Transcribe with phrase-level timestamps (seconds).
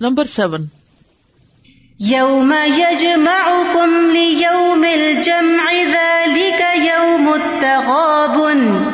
[0.00, 0.64] Number seven.
[2.00, 8.90] یوم یجمعکم لیوم الجمع ذالک یوم التغابن۔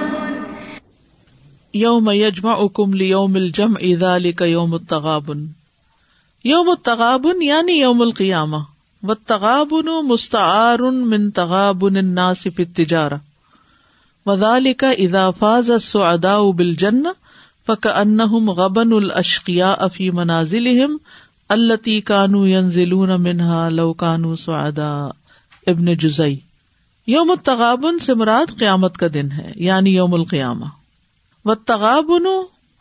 [1.75, 5.47] یوم یجمعکم لیوم الجمع ذالک یوم التغابن۔
[6.45, 8.57] یوم التغابن یعنی یوم القیامہ۔
[9.03, 13.15] والتغابن مستعار من تغابن الناس فی التجارہ
[14.27, 17.09] وذالک اذا فاز السعداء بالجنہ
[17.67, 20.97] فکأنہم غبن الاشقیاء فی منازلہم
[21.49, 25.07] التی کانو ینزلون منہا لو کانو سعداء
[25.67, 26.39] ابن جزئی،
[27.07, 30.65] یوم التغابن سے مراد قیامت کا دن ہے یعنی یوم القیامہ۔
[31.45, 32.27] والتغابن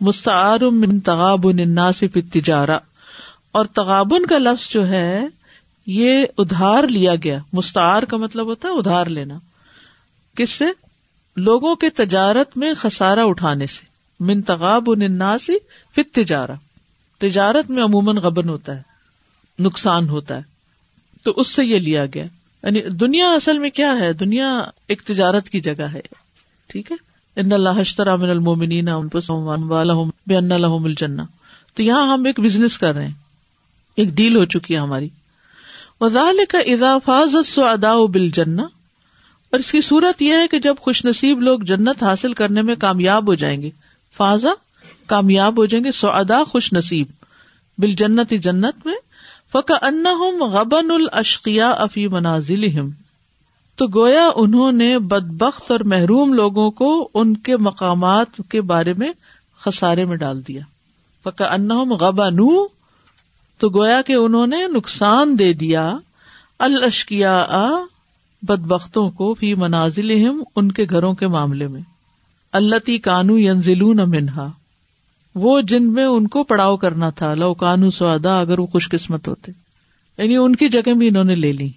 [0.01, 2.79] مستعار من تغابن الناس فی التجارہ۔
[3.51, 5.25] اور تغابن کا لفظ جو ہے،
[5.87, 9.39] یہ ادھار لیا گیا۔ مستعار کا مطلب ہوتا ہے ادھار لینا۔
[10.35, 10.65] کس سے؟
[11.37, 13.90] لوگوں کے تجارت میں خسارا اٹھانے سے۔
[14.21, 15.57] من تغاب الناسی
[15.95, 16.51] فی تجارہ
[17.19, 18.81] تجارت میں عموماً غبن ہوتا ہے،
[19.59, 20.41] نقصان ہوتا ہے۔
[21.23, 22.23] تو اس سے یہ لیا گیا۔
[22.63, 26.01] یعنی دنیا اصل میں کیا ہے؟ دنیا ایک تجارت کی جگہ ہے۔
[26.67, 26.95] ٹھیک ہے؟
[27.35, 28.85] ان اللہ اشترا من المومنین
[30.27, 31.21] بے ان لهم الجنہ۔
[31.75, 33.13] تو یہاں ہم ایک بزنس کر رہے ہیں۔
[33.95, 35.09] ایک ڈیل ہو چکی ہے ہماری۔
[36.01, 38.63] وزال کا اضافاظ ادا بل جنا
[39.51, 42.75] اور اس کی صورت یہ ہے کہ جب خوش نصیب لوگ جنت حاصل کرنے میں
[42.75, 43.69] کامیاب ہو جائیں گے
[44.21, 44.49] فاضا
[45.07, 47.07] کامیاب ہو جائیں گے سو ادا خوش نصیب
[47.77, 48.95] بل جنت جنت میں
[49.51, 52.79] فقا ان غبن الاشقیا افی منازل
[53.75, 58.93] تو گویا انہوں نے بد بخت اور محروم لوگوں کو ان کے مقامات کے بارے
[58.93, 59.13] میں
[59.59, 60.61] خسارے میں ڈال دیا۔
[61.23, 62.37] فقا ان غبن
[63.59, 65.97] تو گویا کہ انہوں نے نقصان دے دیا
[66.59, 67.45] الشکیا
[68.41, 71.81] بد بختوں کو فی منازل ان کے گھروں کے معاملے میں۔
[72.51, 74.51] اللہ تی کانو ینزلون منہا۔
[75.35, 79.27] وہ جن میں ان کو پڑاؤ کرنا تھا، لو کانو سوادا اگر وہ خوش قسمت
[79.27, 79.51] ہوتے۔
[80.17, 81.69] یعنی ان کی جگہ بھی انہوں نے لے لی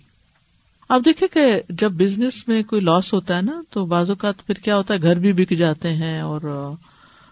[0.88, 4.54] اب دیکھے کہ جب بزنس میں کوئی لاس ہوتا ہے نا، تو بعض اوقات پھر
[4.54, 6.70] کیا ہوتا ہے، گھر بھی بک جاتے ہیں اور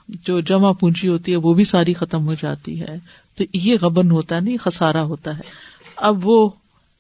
[0.09, 2.99] جو جمع پونجی ہوتی ہے، وہ بھی ساری ختم ہو جاتی ہے۔
[3.37, 5.43] تو یہ غبن ہوتا ہے، نہیں خسارا ہوتا ہے۔
[5.97, 6.51] اب وہ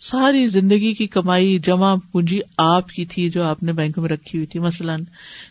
[0.03, 4.39] ساری زندگی کی کمائی جمع پونجی آپ کی تھی جو آپ نے بینک میں رکھی
[4.39, 5.03] ہوئی تھی، مثلاً،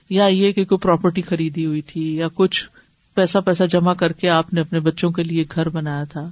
[0.09, 2.69] یا یہ کہ کوئی پراپرٹی خریدی ہوئی تھی، یا کچھ
[3.15, 6.29] پیسہ پیسہ جمع کر کے آپ نے اپنے بچوں کے لیے گھر بنایا تھا۔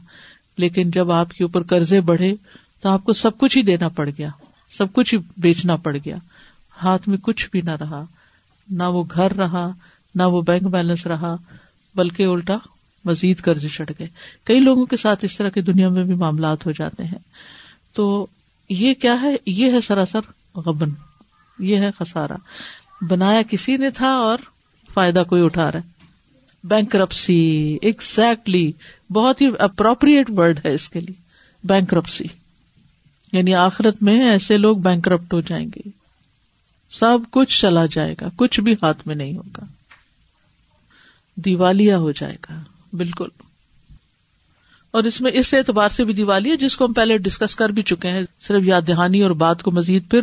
[0.58, 2.34] لیکن جب آپ کے اوپر قرضے بڑھے
[2.82, 4.30] تو آپ کو سب کچھ ہی دینا پڑ گیا،
[4.72, 6.18] سب کچھ ہی بیچنا پڑ گیا۔
[6.84, 8.06] ہاتھ میں کچھ بھی نہ رہا،
[8.70, 9.72] نہ وہ گھر رہا،
[10.16, 11.36] نہ وہ بینک بیلنس رہا،
[11.96, 12.58] بلکہ الٹا
[13.06, 14.08] مزید قرض چڑھ گئے۔
[14.44, 17.20] کئی لوگوں کے ساتھ اس طرح کی دنیا میں بھی معاملات ہو جاتے ہیں۔
[17.94, 18.28] تو
[18.70, 20.20] یہ کیا ہے؟ یہ ہے سراسر
[20.56, 20.90] غبن،
[21.60, 22.36] یہ ہے خسارا
[23.02, 24.38] بنایا کسی نے تھا اور
[24.94, 26.00] فائدہ کوئی اٹھا رہا ہے۔
[26.64, 28.72] بینک رپسی ایگزیکٹلی
[29.10, 31.22] بہت ہی اپروپریٹ ورڈ ہے اس کے لیے۔
[31.64, 32.24] بینک رپسی
[33.32, 35.90] یعنی آخرت میں ایسے لوگ بینک رپٹ ہو جائیں گے۔
[36.92, 39.64] سب کچھ چلا جائے گا، کچھ بھی ہاتھ میں نہیں ہوگا۔
[41.36, 42.64] دیوالیہ ہو جائے گا،
[42.94, 43.28] بالکل۔
[44.92, 47.70] اور اس میں اس اعتبار سے بھی دیوالی ہے جس کو ہم پہلے ڈسکس کر
[47.70, 50.22] بھی چکے ہیں، صرف یاد دہانی اور بات کو مزید پھر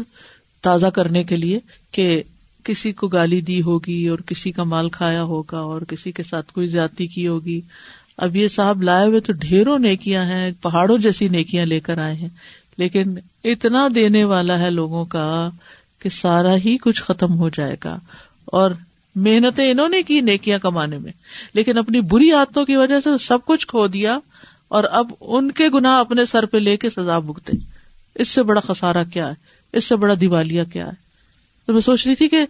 [0.61, 1.59] تازہ کرنے کے لیے
[1.93, 2.23] کہ
[2.65, 6.53] کسی کو گالی دی ہوگی اور کسی کا مال کھایا ہوگا اور کسی کے ساتھ
[6.53, 7.61] کوئی زیادتی کی ہوگی۔
[8.19, 12.15] اب یہ صاحب لائے ہوئے تو ڈھیروں نیکیاں ہیں، پہاڑوں جیسی نیکیاں لے کر آئے
[12.15, 12.29] ہیں۔
[12.79, 15.51] لیکن اتنا دینے والا ہے لوگوں کا
[15.99, 17.99] کہ سارا ہی کچھ ختم ہو جائے گا۔
[18.45, 18.71] اور
[19.15, 21.13] محنتیں انہوں نے کی نیکیاں کمانے میں،
[21.55, 24.19] لیکن اپنی بری عادتوں کی وجہ سے سب کچھ کھو دیا۔
[24.69, 27.53] اور اب ان کے گنا اپنے سر پہ لے کے سزا بھگتے
[28.15, 29.35] اس سے بڑا خسارا کیا ہے؟
[29.73, 30.93] اس سے بڑا دیوالیہ کیا ہے؟
[31.67, 32.47] تو میں سوچ رہی تھی کہ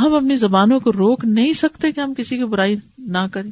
[0.00, 3.50] ہم اپنی زبانوں کو روک نہیں سکتے کہ ہم کسی کی برائی نہ کریں۔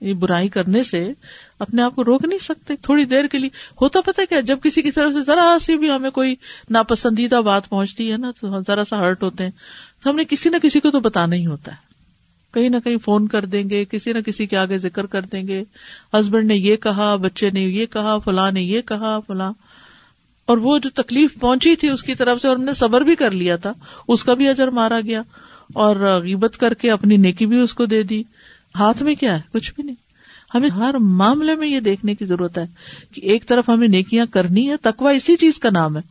[0.00, 1.12] یہ برائی کرنے سے
[1.58, 4.82] اپنے آپ کو روک نہیں سکتے۔ تھوڑی دیر کے لیے ہوتا پتا کیا جب کسی
[4.82, 6.34] کی طرف سے ذرا سی بھی ہمیں کوئی
[6.70, 9.50] ناپسندیدہ بات پہنچتی ہے نا تو ذرا سا ہرٹ ہوتے ہیں۔
[10.02, 11.87] تو ہم نے کسی نہ کسی کو تو بتانا ہی ہوتا ہے۔
[12.54, 15.46] کہیں نہ کہیں فون کر دیں گے، کسی نہ کسی کے آگے ذکر کر دیں
[15.46, 15.64] گے۔
[16.12, 19.52] ہسبینڈ نے یہ کہا، بچے نے یہ کہا، فلاں نے یہ کہا، فلاں۔
[20.46, 23.14] اور وہ جو تکلیف پہنچی تھی اس کی طرف سے اور ہم نے صبر بھی
[23.14, 23.72] کر لیا تھا،
[24.08, 25.22] اس کا بھی اجر مارا گیا۔
[25.74, 28.22] اور غیبت کر کے اپنی نیکی بھی اس کو دے دی۔
[28.78, 30.08] ہاتھ میں کیا ہے؟ کچھ بھی نہیں۔
[30.54, 32.66] ہمیں ہر معاملے میں یہ دیکھنے کی ضرورت ہے
[33.14, 36.02] کہ ایک طرف ہمیں نیکیاں کرنی ہے تکوا اسی چیز کا نام ہے۔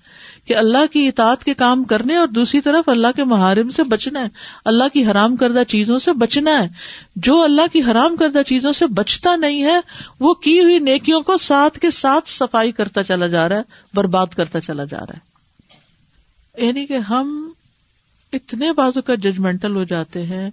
[0.48, 4.22] کہ اللہ کی اطاعت کے کام کرنے اور دوسری طرف اللہ کے محارم سے بچنا
[4.22, 4.28] ہے۔
[4.66, 6.68] اللہ کی حرام کردہ چیزوں سے بچنا ہے۔
[7.16, 9.78] جو اللہ کی حرام کردہ چیزوں سے بچتا نہیں ہے،
[10.20, 13.62] وہ کی ہوئی نیکیوں کو ساتھ کے ساتھ صفائی کرتا چلا جا رہا ہے،
[13.94, 15.38] برباد کرتا چلا جا رہا ہے۔
[16.66, 17.52] یعنی کہ ہم
[18.34, 20.50] اتنے بازو کا ججمنٹل ہو جاتے ہیں،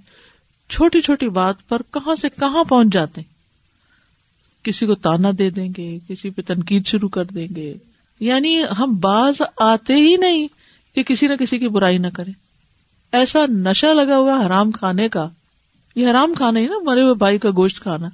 [0.69, 3.35] چھوٹی چھوٹی بات پر کہاں سے کہاں پہنچ جاتے ہیں۔
[4.65, 7.75] کسی کو تانا دے دیں گے، کسی پہ تنقید شروع کر دیں گے۔
[8.21, 10.49] یعنی ہم باز آتے ہی نہیں
[10.95, 12.31] کہ کسی نہ کسی کی برائی نہ کرے
[13.13, 15.29] ایسا نشا لگا ہوا حرام کھانے کا،
[15.97, 18.09] یہ حرام کھانا ہی نا، مرے ہوئے بھائی کا گوشت کھانا۔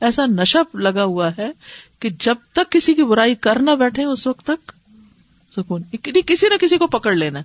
[0.00, 1.52] ایسا نشا لگا ہوا ہے
[2.00, 4.72] کہ جب تک کسی کی برائی کر نہ بیٹھے اس وقت تک
[5.56, 5.82] سکون۔
[6.26, 7.40] کسی نہ کسی کو پکڑ لینا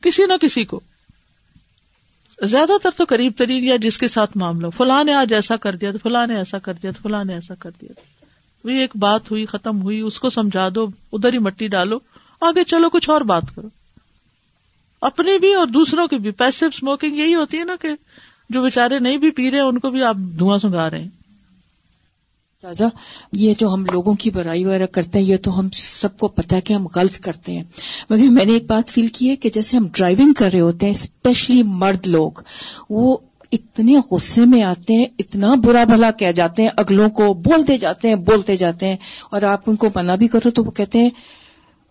[0.00, 0.80] کسی نہ کسی کو۔
[2.42, 5.76] زیادہ تر تو قریب ترین یا جس کے ساتھ معاملہ فلاں نے آج ایسا کر
[5.76, 7.92] دیا تو فلاں نے ایسا کر دیا تو فلاں نے ایسا کر دیا
[8.64, 11.98] وہ ایک بات ہوئی، ختم ہوئی، اس کو سمجھا دو، ادھر ہی مٹی ڈالو،
[12.40, 13.68] آگے چلو، کچھ اور بات کرو۔
[15.00, 17.88] اپنی بھی اور دوسروں کی بھی پیسے اسموکنگ یہی ہوتی ہے نا کہ
[18.50, 21.08] جو بےچارے نہیں بھی پی رہے ان کو بھی آپ دھواں سنگا رہے ہیں۔
[22.60, 22.84] تازہ
[23.32, 26.56] یہ جو ہم لوگوں کی برائی وغیرہ کرتے ہیں، یہ تو ہم سب کو پتا
[26.56, 27.64] ہے کہ ہم غلط کرتے ہیں۔
[28.10, 30.86] مگر میں نے ایک بات فیل کی ہے کہ جیسے ہم ڈرائیونگ کر رہے ہوتے
[30.86, 32.32] ہیں اسپیشلی مرد لوگ،
[32.90, 33.16] وہ
[33.52, 38.08] اتنے غصے میں آتے ہیں، اتنا برا بھلا کہہ جاتے ہیں، اگلوں کو بولتے جاتے
[38.08, 38.96] ہیں، بولتے جاتے ہیں،
[39.30, 41.10] اور آپ ان کو منع بھی کرو تو وہ کہتے ہیں،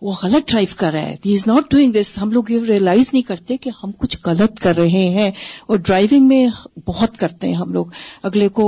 [0.01, 3.09] وہ غلط ڈرائیو کر رہا ہے ہی از ناٹ ڈوئنگ دس ہم لوگ یہ ریئلائز
[3.13, 5.31] نہیں کرتے کہ ہم کچھ غلط کر رہے ہیں،
[5.67, 6.45] اور ڈرائیونگ میں
[6.87, 7.85] بہت کرتے ہیں ہم لوگ،
[8.23, 8.65] اگلے کو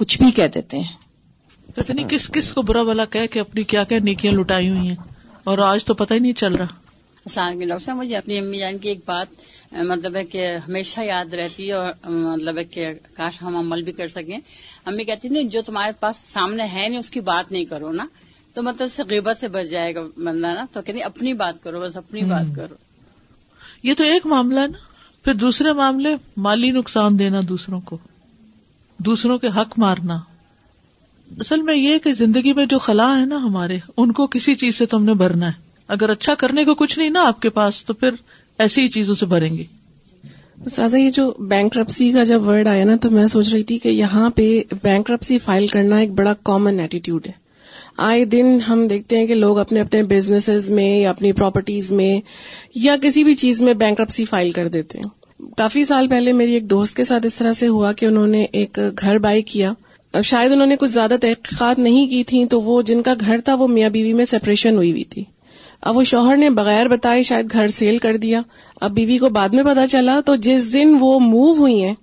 [0.00, 3.84] کچھ بھی کہہ دیتے ہیں۔ پتہ نہیں کس کس کو برا بلا کہ اپنی کیا
[3.84, 4.96] کیا نیکیاں لٹائی ہوئی ہیں،
[5.44, 6.79] اور آج تو پتہ ہی نہیں چل رہا۔
[7.24, 9.26] السلام علیکم ڈاکٹر صاحب مجھے اپنی امی جان کی ایک بات
[9.72, 13.92] مطلب ہے کہ ہمیشہ یاد رہتی ہے اور مطلب ہے کہ کاش ہم عمل بھی
[13.92, 14.38] کر سکیں۔
[14.84, 18.06] امی کہتی تھی جو تمہارے پاس سامنے ہے نہیں اس کی بات نہیں کرو نا۔
[18.54, 21.62] تو مطلب اس سے غیبت سے بچ جائے گا بندہ نا۔ تو کہتی اپنی بات
[21.62, 22.74] کرو بس اپنی بات کرو۔
[23.82, 24.78] یہ تو ایک معاملہ ہے نا۔
[25.24, 27.98] پھر دوسرے معاملے مالی نقصان دینا دوسروں کو۔
[28.98, 30.20] دوسروں کے حق مارنا۔
[31.40, 34.74] اصل میں یہ کہ زندگی میں جو خلا ہے نا ہمارے ان کو کسی چیز
[34.78, 37.84] سے تم نے بھرنا ہے۔ اگر اچھا کرنے کو کچھ نہیں نا آپ کے پاس،
[37.84, 38.10] تو پھر
[38.58, 39.64] ایسی ہی چیزوں سے بھریں گے۔
[40.76, 43.78] سازا یہ جو بینک رپسی کا جب ورڈ آیا نا، تو میں سوچ رہی تھی
[43.78, 47.32] کہ یہاں پہ بینک رپسی فائل کرنا ایک بڑا کامن ایٹیٹیوڈ ہے۔
[47.96, 52.20] آئے دن ہم دیکھتے ہیں کہ لوگ اپنے اپنے بزنس میں یا اپنی پراپرٹیز میں
[52.74, 55.06] یا کسی بھی چیز میں بینک رپسی فائل کر دیتے ہیں۔
[55.56, 58.46] کافی سال پہلے میری ایک دوست کے ساتھ اس طرح سے ہوا کہ انہوں نے
[58.52, 59.72] ایک گھر بائی کیا۔
[60.12, 63.38] اب شاید انہوں نے کچھ زیادہ تحقیقات نہیں کی تھی تو وہ جن کا گھر
[63.38, 65.24] تھا، وہ میاں بیوی میں سپریشن ہوئی ہوئی تھی۔
[65.82, 68.40] اب وہ شوہر نے بغیر بتائے شاید گھر سیل کر دیا۔
[68.80, 71.94] اب بیوی کو بعد میں پتا چلا تو جس دن وہ موو ہوئی ہیں،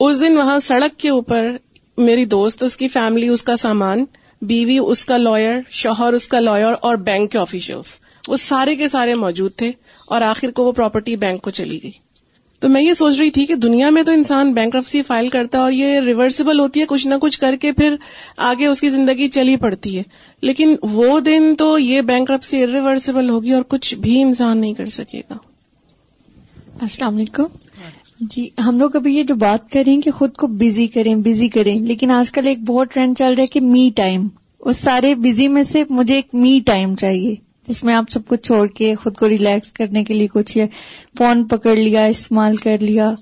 [0.00, 1.50] اس دن وہاں سڑک کے اوپر
[1.98, 4.04] میری دوست، اس کی فیملی، اس کا سامان،
[4.42, 8.88] بیوی، اس کا لائر، شوہر، اس کا لائر اور بینک کے آفیشلس وہ سارے کے
[8.88, 9.72] سارے موجود تھے
[10.06, 12.13] اور آخر کو وہ پراپرٹی بینک کو چلی گئی۔
[12.60, 15.62] تو میں یہ سوچ رہی تھی کہ دنیا میں تو انسان بینکرپسی فائل کرتا ہے
[15.62, 17.96] اور یہ ریورسبل ہوتی ہے، کچھ نہ کچھ کر کے پھر
[18.36, 20.02] آگے اس کی زندگی چلی پڑتی ہے۔
[20.40, 24.86] لیکن وہ دن تو یہ بینک رفسی ریورسبل ہوگی اور کچھ بھی انسان نہیں کر
[24.86, 25.34] سکے گا۔
[26.80, 27.44] السلام علیکم۔
[28.20, 31.76] جی ہم لوگ ابھی یہ جو بات کریں کہ خود کو بزی کریں بزی کریں،
[31.76, 34.28] لیکن آج کل ایک بہت ٹرینڈ چل رہا ہے کہ می ٹائم
[34.60, 37.34] اس سارے بزی میں سے مجھے ایک می ٹائم چاہیے۔
[37.68, 40.58] جس میں آپ سب کچھ چھوڑ کے خود کو ریلیکس کرنے کے لیے کچھ
[41.18, 43.14] فون پکڑ لیا استعمال کر لیا۔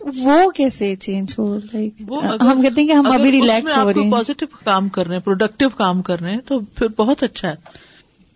[0.00, 2.02] وہ کیسے چینج ہو؟ لائک
[2.40, 5.22] ہم کہتے ہیں کہ ہم ابھی ریلیکس ہو رہے ہیں۔ پازیٹو کام کر رہے ہیں
[5.22, 7.54] پروڈکٹیو کام کر رہے ہیں تو پھر بہت اچھا ہے۔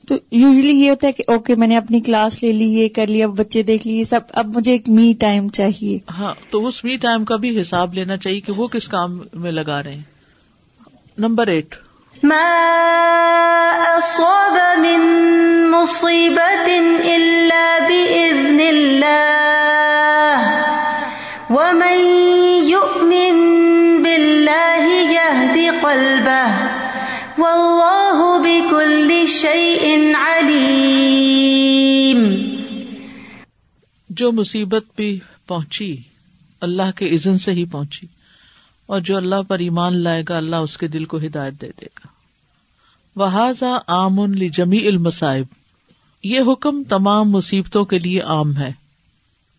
[0.09, 3.06] تو یوزلی یہ ہوتا ہے کہ اوکے میں نے اپنی کلاس لے لی یہ کر
[3.06, 6.97] لیا بچے دیکھ لیے سب اب مجھے ایک می ٹائم چاہیے۔ ہاں تو اس می
[6.97, 10.03] ٹائم کا بھی حساب لینا چاہیے کہ وہ کس کام میں لگا رہے ہیں۔
[11.19, 11.75] نمبر ایٹ
[12.23, 12.51] ما
[13.99, 15.01] أصاب من
[15.70, 16.69] مصيبة
[17.17, 20.39] إلا بإذن الله
[21.51, 21.99] ومن
[22.69, 23.37] يؤمن
[24.03, 26.49] بالله يهد قلبه
[27.39, 31.03] والله بكل شيء عليم
[34.08, 35.96] جو مصیبت بھی پہنچی،
[36.61, 38.06] اللہ کے اذن سے ہی پہنچی
[38.87, 41.87] اور جو اللہ پر ایمان لائے گا، اللہ اس کے دل کو ہدایت دے دے
[41.87, 42.12] گا۔
[43.17, 45.47] عام جمی المصائب
[46.25, 48.73] یہ حکم تمام مصیبتوں کے لیے عام ہے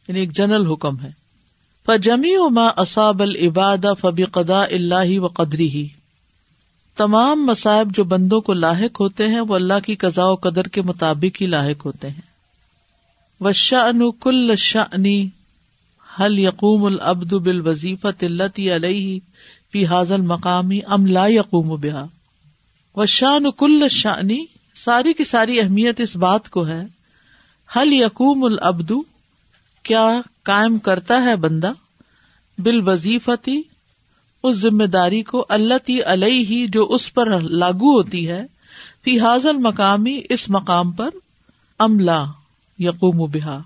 [0.08, 1.12] یعنی ایک جنرل حکم ہے۔
[1.86, 5.88] فجمی ما اصاب العباد فبی قدا اللہ و قدری ہی
[6.96, 10.82] تمام مصائب جو بندوں کو لاحق ہوتے ہیں، وہ اللہ کی قزا و قدر کے
[10.82, 12.34] مطابق ہی لاحق ہوتے ہیں۔
[13.42, 15.30] و شن کل شنی
[16.20, 18.24] حل یقوم العبد بال وظیفت
[18.58, 19.20] علیہ
[19.72, 22.06] فی حاضل مقامی ام لا یقوم بحا
[22.96, 24.46] و شان کل شانی،
[24.76, 26.82] ساری کی ساری اہمیت اس بات کو ہے۔
[27.76, 29.02] حل یقوم العبدو
[29.84, 31.72] کیا کائم کرتا ہے بندہ؟
[32.58, 33.62] بال وظیفتی
[34.44, 38.46] اس ذمہ داری کو اللہ تی علیہ ہی جو اس پر لاگو ہوتی ہے۔
[39.04, 41.10] فی حاضل مقامی اس مقام پر۔
[41.80, 42.26] املا
[42.80, 43.58] یقوم و بحا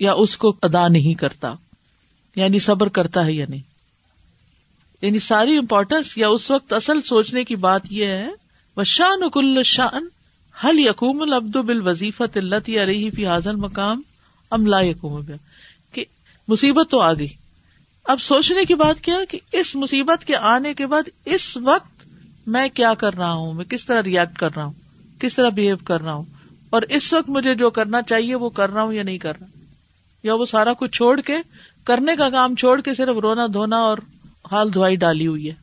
[0.00, 1.54] یا اس کو ادا نہیں کرتا۔
[2.36, 3.62] یعنی صبر کرتا ہے یا نہیں؟
[5.02, 8.28] یعنی ساری امپورٹینس یا اس وقت اصل سوچنے کی بات یہ ہے
[8.76, 10.06] وہ شان کل شان
[10.64, 14.02] حل یقوم العبد بال وظیفت اللہ علیہ فی حاضل مقام
[14.50, 15.22] ام لا یقوم
[15.92, 16.04] کہ
[16.48, 17.28] مصیبت تو آ گئی۔
[18.04, 22.08] اب سوچنے کی بات کیا کہ اس مصیبت کے آنے کے بعد اس وقت
[22.46, 24.72] میں کیا کر رہا ہوں؟ میں کس طرح ریئیکٹ کر رہا ہوں؟
[25.20, 26.24] کس طرح بہیو کر رہا ہوں؟
[26.70, 29.46] اور اس وقت مجھے جو کرنا چاہیے وہ کر رہا ہوں یا نہیں کر رہا؟
[30.22, 31.36] یا وہ سارا کچھ چھوڑ کے،
[31.84, 33.98] کرنے کا کام چھوڑ کے صرف رونا دھونا اور
[34.52, 35.54] حال دھوائی ڈالی ہوئی ہے۔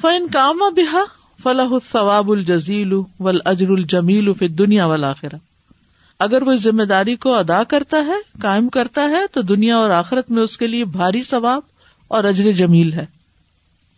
[0.00, 1.00] فن کام بحا
[1.42, 5.36] فلاح ثواب الجزیل ول اجر الجمیل فی دنیا والآخرہ۔
[6.18, 10.30] اگر وہ ذمہ داری کو ادا کرتا ہے، قائم کرتا ہے، تو دنیا اور آخرت
[10.30, 11.62] میں اس کے لیے بھاری ثواب
[12.08, 13.06] اور اجر جمیل ہے۔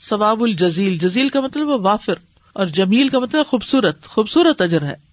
[0.09, 2.15] ثواب الجزیل، جزیل کا مطلب وافر،
[2.53, 5.07] اور جمیل کا مطلب خوبصورت خوبصورت اجر ہے۔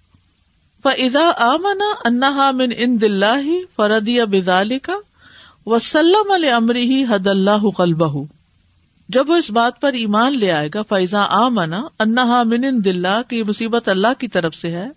[0.84, 4.94] فضا آمنا انہا من ان دلہ فردیا بدال کا
[5.66, 8.24] وسلم المری ہی حد اللہ قلبہ
[9.14, 13.22] جب وہ اس بات پر ایمان لے آئے گا فیضا آمنا انہا من ان دلہ
[13.30, 14.88] کی مصیبت اللہ کی طرف سے ہے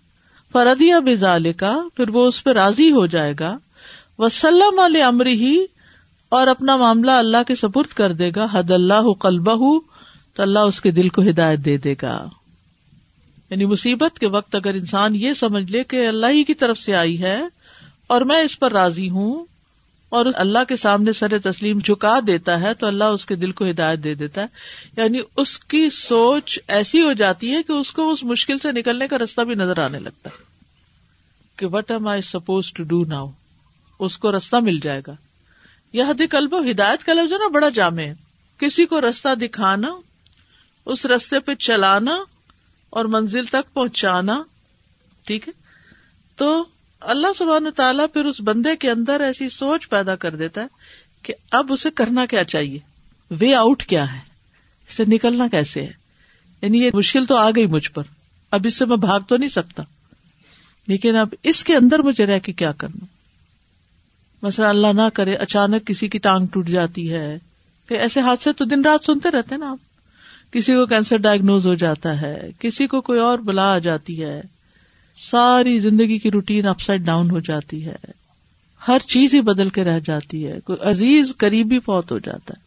[0.51, 3.57] فردیا بزال کا پھر وہ اس پہ راضی ہو جائے گا،
[4.19, 5.57] وسلم المری ہی
[6.31, 9.79] اور اپنا معاملہ اللہ کے سپرد کر دے گا، حد اللہ قلبہ
[10.35, 12.17] تو اللہ اس کے دل کو ہدایت دے دے گا۔
[13.49, 16.95] یعنی مصیبت کے وقت اگر انسان یہ سمجھ لے کہ اللہ ہی کی طرف سے
[16.95, 17.39] آئی ہے،
[18.07, 19.45] اور میں اس پر راضی ہوں
[20.09, 23.69] اور اللہ کے سامنے سر تسلیم جھکا دیتا ہے تو اللہ اس کے دل کو
[23.69, 24.47] ہدایت دے دیتا ہے۔
[24.97, 29.07] یعنی اس کی سوچ ایسی ہو جاتی ہے کہ اس کو اس مشکل سے نکلنے
[29.07, 30.43] کا رستہ بھی نظر آنے لگتا ہے
[31.55, 33.31] کہ what am I supposed to do now
[33.99, 35.15] اس کو رستہ مل جائے گا۔
[35.93, 38.13] یہ حد کلب ہدایت کا لفظ ہے نا، بڑا جامع ہے۔
[38.57, 39.87] کسی کو رستہ دکھانا،
[40.85, 42.23] اس رستے پہ چلانا
[42.89, 44.43] اور منزل تک پہنچانا،
[45.25, 45.53] ٹھیک ہے۔
[46.35, 46.63] تو
[47.01, 50.67] اللہ سبحان تعالیٰ پھر اس بندے کے اندر ایسی سوچ پیدا کر دیتا ہے
[51.23, 52.79] کہ اب اسے کرنا کیا چاہیے؟
[53.39, 54.19] وے آؤٹ کیا ہے؟
[54.89, 55.91] اسے نکلنا کیسے ہے؟
[56.61, 58.03] یعنی یہ مشکل تو آ گئی مجھ پر،
[58.51, 59.83] اب اس سے میں بھاگ تو نہیں سکتا۔
[60.87, 63.05] لیکن اب اس کے اندر مجھے رہ کے کیا کرنا؟
[64.41, 67.37] مثلا اللہ نہ کرے، اچانک کسی کی ٹانگ ٹوٹ جاتی ہے۔
[67.87, 69.77] کہ ایسے حادثے تو دن رات سنتے رہتے ہیں نا آپ۔
[70.53, 74.41] کسی کو کینسر ڈائگنوز ہو جاتا ہے، کسی کو کوئی اور بلا آ جاتی ہے۔
[75.17, 77.95] ساری زندگی کی روٹین اپ سائڈ ڈاؤن ہو جاتی ہے۔
[78.87, 82.61] ہر چیز ہی بدل کے رہ جاتی ہے۔ کوئی عزیز قریبی فوت ہو جاتا ہے،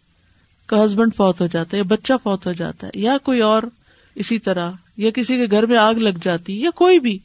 [0.69, 3.62] کوئی ہسبینڈ فوت ہو جاتا ہے، یا بچہ فوت ہو جاتا ہے، یا کوئی اور
[4.14, 7.19] اسی طرح، یا کسی کے گھر میں آگ لگ جاتی ہے یا کوئی بھی۔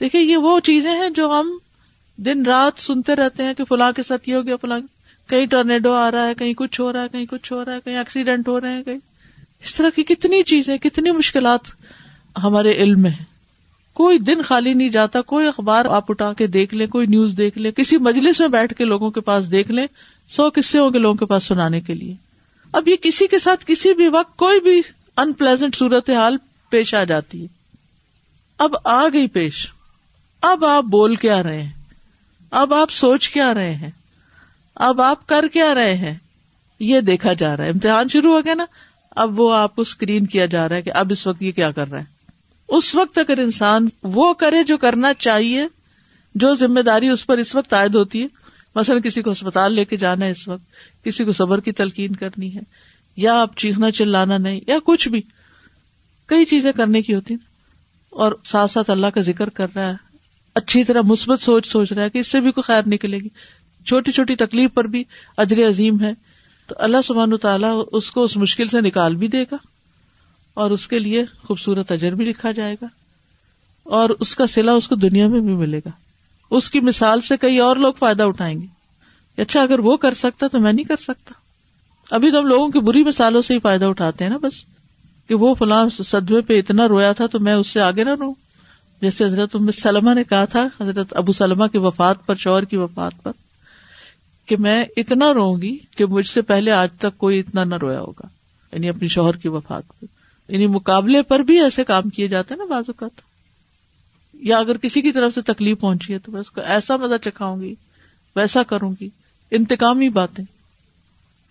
[0.00, 1.58] دیکھیے، یہ وہ چیزیں ہیں جو ہم
[2.16, 4.80] دن رات سنتے رہتے ہیں کہ فلاں کے ساتھ یہ ہو گیا، فلاں۔
[5.28, 7.80] کہیں ٹورنیڈو آ رہا ہے، کہیں کچھ ہو رہا ہے، کہیں کچھ ہو رہا ہے،
[7.84, 8.98] کہیں ایکسیڈینٹ ہو رہے ہیں، کہیں۔
[9.64, 11.60] اس طرح کی کتنی چیزیں، کتنی مشکلات
[12.44, 13.31] ہمارے علم میں ہیں۔
[13.94, 17.58] کوئی دن خالی نہیں جاتا، کوئی اخبار آپ اٹھا کے دیکھ لیں، کوئی نیوز دیکھ
[17.58, 19.86] لیں، کسی مجلس میں بیٹھ کے لوگوں کے پاس دیکھ لیں،
[20.28, 22.14] سو قصے ہوں گے لوگوں کے پاس سنانے کے لیے۔
[22.72, 24.82] اب یہ کسی کے ساتھ کسی بھی وقت کوئی بھی
[25.16, 26.36] ان پلیزنٹ صورت حال
[26.70, 27.46] پیش آ جاتی ہے۔
[28.58, 29.66] اب آ گئی پیش۔
[30.42, 31.70] اب آپ بول کے آ رہے ہیں؟
[32.50, 33.90] اب آپ سوچ کے آ رہے ہیں؟
[34.74, 36.14] اب آپ کر کے آ رہے ہیں؟
[36.80, 38.66] یہ دیکھا جا رہا ہے۔ امتحان شروع ہو گیا نا؟
[39.10, 41.70] اب وہ آپ کو اسکرین کیا جا رہا ہے کہ اب اس وقت یہ کیا
[41.70, 42.21] کر رہا ہے
[42.72, 45.66] اس وقت اگر انسان وہ کرے جو کرنا چاہیے،
[46.34, 48.26] جو ذمہ داری اس پر اس وقت عائد ہوتی ہے،
[48.74, 50.62] مثلاً کسی کو اسپتال لے کے جانا ہے اس وقت،
[51.04, 52.60] کسی کو صبر کی تلقین کرنی ہے،
[53.16, 55.22] یا آپ چیخنا چلانا نہیں، یا کچھ بھی،
[56.26, 57.46] کئی چیزیں کرنے کی ہوتی ہیں۔
[58.10, 59.94] اور ساتھ ساتھ اللہ کا ذکر کر رہا ہے،
[60.54, 63.28] اچھی طرح مثبت سوچ سوچ رہا ہے کہ اس سے بھی کوئی خیر نکلے گی۔
[63.86, 65.04] چھوٹی چھوٹی تکلیف پر بھی
[65.36, 66.12] اجر عظیم ہے۔
[66.66, 69.56] تو اللہ سبحان تعالیٰ اس کو اس مشکل سے نکال بھی دے گا۔
[70.54, 72.86] اور اس کے لیے خوبصورت اجر بھی لکھا جائے گا
[73.86, 75.90] اور اس کا سلا اس کو دنیا میں بھی ملے گا
[76.50, 78.66] اس کی مثال سے کئی اور لوگ فائدہ اٹھائیں گے
[79.42, 81.34] اچھا اگر وہ کر سکتا تو میں نہیں کر سکتا۔
[82.10, 84.64] ابھی تو ہم لوگوں کی بری مثالوں سے ہی فائدہ اٹھاتے ہیں نا بس،
[85.28, 88.32] کہ وہ فلاں سدوے پہ اتنا رویا تھا تو میں اس سے آگے نہ رو
[89.00, 93.22] جیسے حضرت سلمہ نے کہا تھا، حضرت ابو سلمہ کی وفات پر، شوہر کی وفات
[93.22, 93.32] پر،
[94.46, 98.00] کہ میں اتنا رو گی کہ مجھ سے پہلے آج تک کوئی اتنا نہ رویا
[98.00, 98.28] ہوگا
[98.72, 102.58] یعنی اپنی شوہر کی وفات پر۔ یعنی مقابلے پر بھی ایسے کام کیے جاتے ہیں
[102.58, 103.22] نا بازو کا تو
[104.34, 107.14] یا اگر کسی کی طرف سے تکلیف پہنچی ہے تو میں اس کو ایسا مزہ
[107.24, 107.74] چکھاؤں گی،
[108.36, 109.08] ویسا کروں گی۔
[109.50, 110.44] انتقامی باتیں۔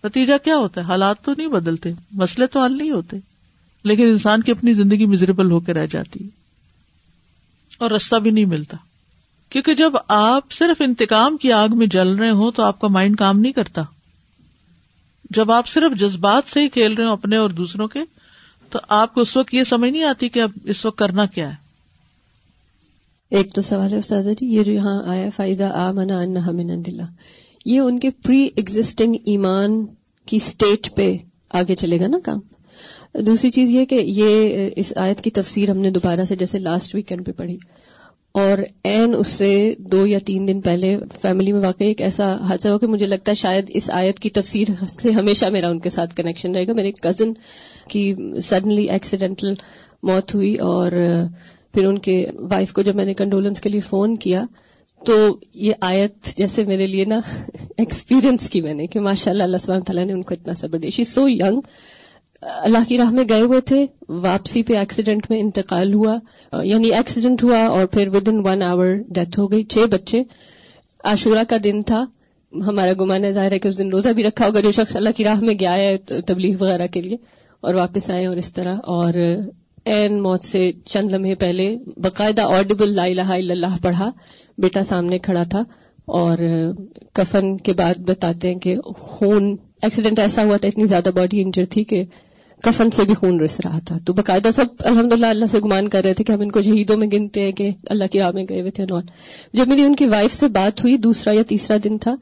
[0.04, 3.16] نتیجہ کیا ہوتا ہے؟ حالات تو نہیں بدلتے، مسئلے تو حل نہیں ہوتے،
[3.84, 6.28] لیکن انسان کی اپنی زندگی مزریبل ہو کے رہ جاتی ہے۔
[7.78, 8.76] اور رستہ بھی نہیں ملتا۔
[9.48, 13.16] کیونکہ جب آپ صرف انتقام کی آگ میں جل رہے ہوں تو آپ کا مائنڈ
[13.16, 13.82] کام نہیں کرتا۔
[15.30, 17.98] جب آپ صرف جذبات سے ہی کھیل رہے ہو اپنے اور دوسروں کے
[18.72, 21.48] تو آپ کو اس وقت یہ سمجھ نہیں آتی کہ اب اس وقت کرنا کیا
[21.48, 21.54] ہے؟
[23.30, 26.82] ایک تو سوال ہے استاد جی یہ جو یہاں آیا فائدہ آ منا ان من
[27.64, 29.86] یہ ان کے پری ایگزٹنگ ایمان
[30.26, 31.16] کی اسٹیٹ پہ
[31.50, 32.40] آگے چلے گا نا کام؟
[33.14, 36.94] دوسری چیز یہ کہ یہ اس آیت کی تفسیر ہم نے دوبارہ سے جیسے لاسٹ
[36.94, 37.56] ویکینڈ پہ پڑھی۔
[38.32, 42.68] اور این اس سے دو یا تین دن پہلے فیملی میں واقعی ایک ایسا حادثہ
[42.68, 44.68] ہو کہ مجھے لگتا ہے شاید اس آیت کی تفسیر
[45.02, 47.32] سے ہمیشہ میرا ان کے ساتھ کنیکشن رہے گا۔ میرے کزن
[47.88, 49.54] کی سڈنلی ایکسیڈینٹل
[50.02, 50.92] موت ہوئی اور
[51.74, 54.44] پھر ان کے وائف کو جب میں نے کنڈولنس کے لیے فون کیا
[55.06, 57.20] تو یہ آیت جیسے میرے لیے نا
[57.76, 60.78] ایکسپیرئنس کی میں نے کہ ماشاء اللہ اللہ سبحانہ تعالیٰ نے ان کو اتنا صبر
[60.78, 61.60] دیا شی سو ینگ
[62.42, 66.16] اللہ کی راہ میں گئے ہوئے تھے، واپسی پہ ایکسیڈنٹ میں انتقال ہوا
[66.62, 70.22] یعنی ایکسیڈنٹ ہوا اور پھر within one hour death ہو گئی، چھ بچے۔
[71.04, 72.04] عاشورہ کا دن تھا۔
[72.52, 75.24] ہمارا گمان ظاہر ہے کہ اس دن روزہ بھی رکھا ہوگا جو شخص اللہ کی
[75.24, 75.96] راہ میں گیا ہے
[76.26, 77.16] تبلیغ وغیرہ کے لیے۔
[77.60, 79.14] اور واپس آئے اور اس طرح۔ اور
[79.84, 84.10] این موت سے چند لمحے پہلے باقاعدہ آڈیبل لا الہ الا اللہ پڑھا۔
[84.58, 85.62] بیٹا سامنے کھڑا تھا
[86.04, 86.38] اور
[87.12, 91.64] کفن کے بعد بتاتے ہیں کہ خون ایکسیڈنٹ ایسا ہوا تھا، اتنی زیادہ باڈی انجر
[91.64, 92.04] تھی کہ
[92.62, 95.88] کفن سے بھی خون رس رہا تھا۔ تو باقاعدہ سب الحمد للہ اللہ سے گمان
[95.88, 98.30] کر رہے تھے کہ ہم ان کو شہیدوں میں گنتے ہیں کہ اللہ کی راہ
[98.30, 99.04] میں گئے ہوئے تھے نوٹ
[99.52, 102.14] جب میری ان کی وائف سے بات ہوئی دوسرا یا تیسرا دن تھا،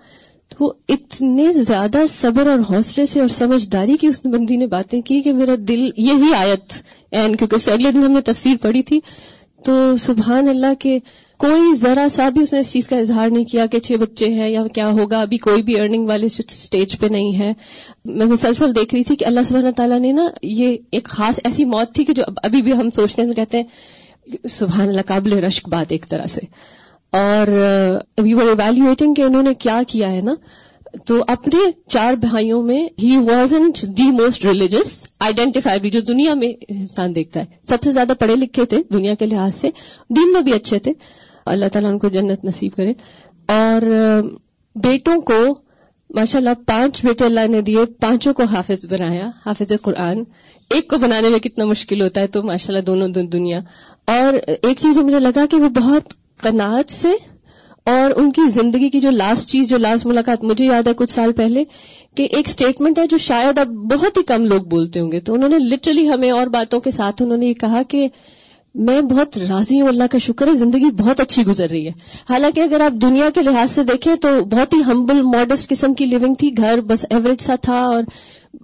[0.49, 5.03] تو وہ اتنے زیادہ صبر اور حوصلے سے اور سمجھداری کی اس بندی نے باتیں
[5.03, 6.73] کی کہ میرا دل یہی آیت
[7.11, 9.01] این کیونکہ اگلے دن ہم نے تفسیر پڑھی تھی۔
[9.65, 10.99] تو سبحان اللہ کے
[11.41, 14.29] کوئی ذرا سا بھی اس نے اس چیز کا اظہار نہیں کیا کہ چھ بچے
[14.29, 17.53] ہیں یا کیا ہوگا، ابھی کوئی بھی ارننگ والے اسٹیج پہ نہیں ہے۔
[18.05, 21.65] میں مسلسل دیکھ رہی تھی کہ اللہ سبحانہ تعالیٰ نے نا یہ ایک خاص ایسی
[21.65, 23.67] موت تھی کہ جو ابھی بھی ہم سوچتے ہیں کہتے ہیں،
[24.49, 26.41] سبحان اللہ، قابل رشک بات ایک طرح سے۔
[27.13, 27.47] اور
[28.19, 30.35] وی ور ایویلویٹنگ کہ انہوں نے کیا کیا ہے نا۔
[31.07, 37.15] تو اپنے چار بھائیوں میں ہی was the most religious identify جو دنیا میں انسان
[37.15, 39.71] دیکھتا ہے۔ سب سے زیادہ پڑھے لکھے تھے دنیا کے لحاظ سے،
[40.11, 40.93] دین میں بھی اچھے تھے۔
[41.47, 42.93] اللہ تعالیٰ ان کو جنت نصیب کرے۔
[43.47, 43.83] اور
[44.75, 45.55] بیٹوں کو
[46.15, 50.23] ماشاء اللہ پانچ بیٹے اللہ نے دیے، پانچوں کو حافظ بنایا، حافظ قرآن۔
[50.71, 53.61] ایک کو بنانے میں کتنا مشکل ہوتا ہے تو ماشاء اللہ دونوں دنیا۔
[54.07, 54.33] اور
[54.63, 57.09] ایک چیز مجھے لگا کہ وہ بہت کناعت سے
[57.85, 61.11] اور ان کی زندگی کی جو لاسٹ چیز، جو لاسٹ ملاقات، مجھے یاد ہے کچھ
[61.11, 61.65] سال پہلے
[62.15, 65.35] کہ ایک سٹیٹمنٹ ہے جو شاید اب بہت ہی کم لوگ بولتے ہوں گے۔ تو
[65.35, 68.09] انہوں نے لٹرلی ہمیں اور باتوں کے ساتھ انہوں نے یہ کہا کہ
[68.75, 71.93] میں بہت راضی ہوں، اللہ کا شکر ہے، زندگی بہت اچھی گزر رہی ہے۔
[72.29, 76.07] حالانکہ اگر آپ دنیا کے لحاظ سے دیکھیں تو بہت ہی ہمبل ماڈسٹ قسم کی
[76.07, 78.03] لیونگ تھی۔ گھر بس ایوریج سا تھا اور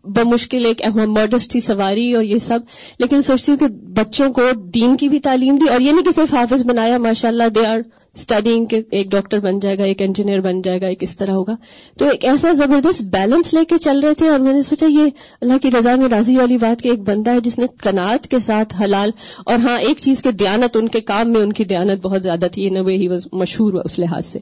[0.04, 2.58] بمشکل ایک ماڈسٹ تھی، سواری اور یہ سب۔
[2.98, 6.10] لیکن سوچتی ہوں کہ بچوں کو دین کی بھی تعلیم دی اور یہ نہیں کہ
[6.16, 7.78] صرف حافظ بنایا ماشاء اللہ دے آر
[8.16, 11.30] اسٹڈیگ کے ایک ڈاکٹر بن جائے گا، ایک انجینئر بن جائے گا، ایک اس طرح
[11.30, 11.54] ہوگا۔
[11.98, 15.04] تو ایک ایسا زبردست بیلنس لے کے چل رہے تھے اور میں نے سوچا، یہ
[15.40, 18.38] اللہ کی رضا میں راضی والی بات کہ ایک بندہ ہے جس نے کنات کے
[18.38, 19.10] ساتھ حلال
[19.46, 22.46] اور ہاں ایک چیز کے دیانت، ان کے کام میں ان کی دیانت بہت زیادہ
[22.52, 24.38] تھی ان وے ہی مشہور ہوا اس لحاظ سے۔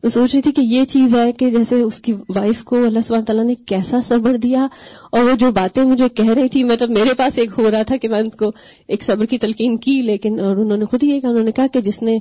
[0.00, 2.98] تو سوچ رہی تھی کہ یہ چیز ہے کہ جیسے اس کی وائف کو اللہ
[3.04, 4.66] سبحانہ تعالیٰ نے کیسا صبر دیا
[5.12, 7.96] اور وہ جو باتیں مجھے کہہ رہی تھی مطلب میرے پاس ایک ہو رہا تھا
[7.96, 8.52] کہ میں ان کو
[8.88, 11.66] ایک صبر کی تلقین کی، لیکن اور انہوں نے خود ہی کہا، انہوں نے کہا
[11.66, 12.18] کہ جس نے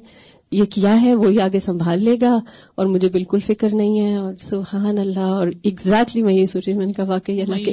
[0.51, 2.35] یہ کیا ہے وہی آگے سنبھال لے گا
[2.75, 6.85] اور مجھے بالکل فکر نہیں ہے اور سبحان اللہ اور ایگزیکٹلی میں یہ سوچی میں
[6.85, 7.71] نے کہا واقعی اللہ کے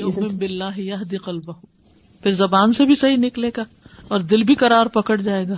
[2.23, 3.65] پھر زبان سے بھی صحیح نکلے گا
[4.09, 5.57] اور دل بھی قرار پکڑ جائے گا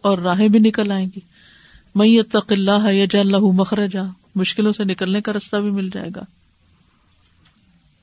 [0.00, 1.20] اور راہیں بھی نکل آئیں گی۔
[1.94, 4.02] میں تق اللہ یا اللہ مخرجا
[4.34, 6.22] مشکلوں سے نکلنے کا راستہ بھی مل جائے گا۔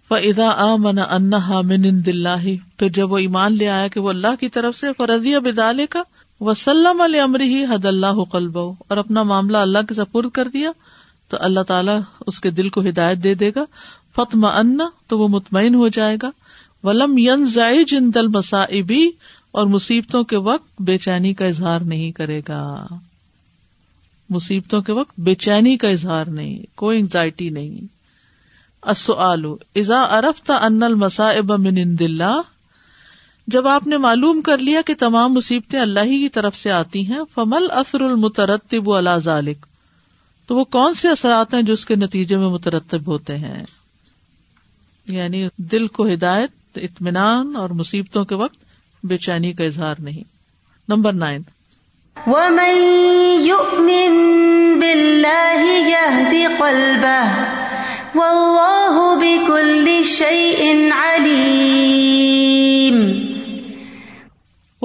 [0.09, 1.31] فضا آ من ان
[1.63, 2.45] من دلہ
[2.77, 6.03] پھر جب وہ ایمان لے آیا کہ وہ اللہ کی طرف سے فرضی بدالے کا
[6.41, 10.71] وسلم علیہ ہی حد اللہ قلب اور اپنا معاملہ اللہ کے سپرد کر دیا
[11.27, 13.65] تو اللہ تعالیٰ اس کے دل کو ہدایت دے دے گا۔
[14.15, 16.31] فتم ان تو وہ مطمئن ہو جائے گا۔
[16.83, 17.45] ولم ین
[17.87, 19.09] جن دل مسائبی
[19.51, 22.87] اور مصیبتوں کے وقت بے چینی کا اظہار نہیں کرے گا۔
[24.29, 27.97] مصیبتوں کے وقت بے چینی کا اظہار نہیں، کوئی انگزائٹی نہیں۔
[28.81, 32.41] ازا ارفت ان المصائب من اللہ
[33.47, 37.07] جب آپ نے معلوم کر لیا کہ تمام مصیبتیں اللہ ہی کی طرف سے آتی
[37.07, 39.65] ہیں فمل اثر المترتب اللہ ذالک
[40.47, 43.63] تو وہ کون سے اثرات ہیں جو اس کے نتیجے میں مترتب ہوتے ہیں؟
[45.07, 48.55] یعنی دل کو ہدایت، اطمینان اور مصیبتوں کے وقت
[49.03, 50.23] بے چینی کا اظہار نہیں۔
[50.87, 51.41] Number nine.